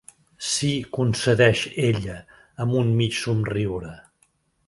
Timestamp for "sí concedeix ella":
0.51-2.17